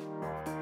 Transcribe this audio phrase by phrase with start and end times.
[0.00, 0.59] you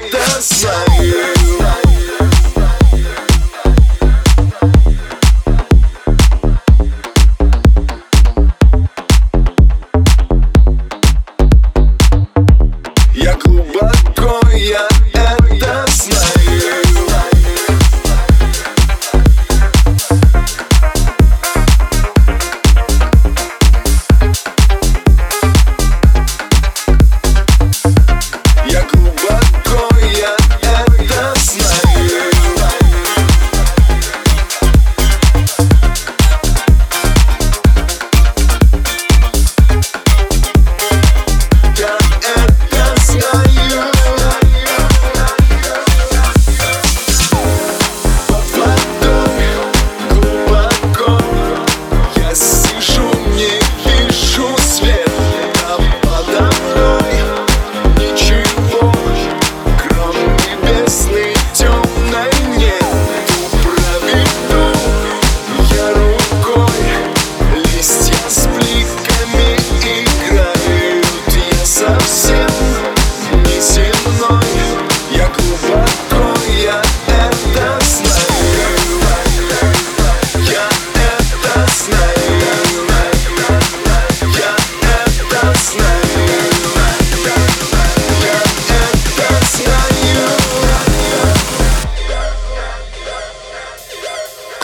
[0.00, 0.83] the sun.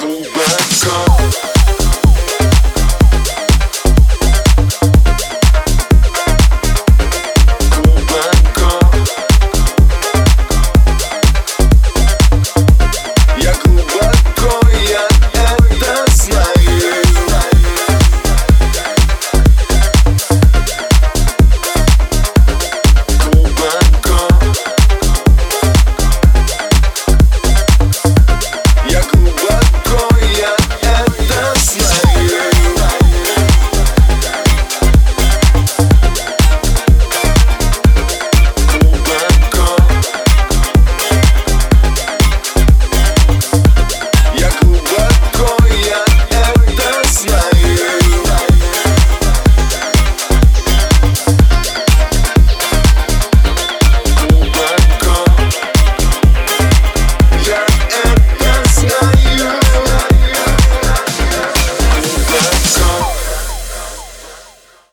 [0.00, 1.29] cool, let's.